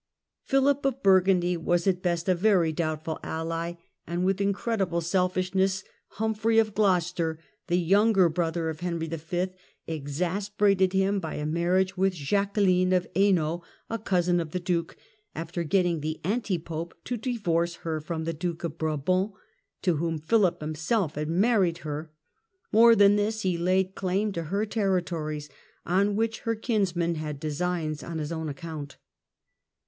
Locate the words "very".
2.33-2.71